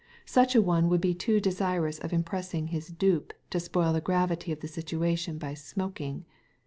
Such 0.25 0.55
a 0.55 0.63
one 0.63 0.89
would 0.89 0.99
be 0.99 1.13
too 1.13 1.39
desirous 1.39 1.99
of 1.99 2.11
impressing 2.11 2.69
his 2.69 2.87
dupe 2.87 3.33
to 3.51 3.59
spoil 3.59 3.93
the 3.93 4.01
gravity 4.01 4.51
of 4.51 4.61
the 4.61 4.67
situation 4.67 5.37
by 5.37 5.53
smoking. 5.53 6.25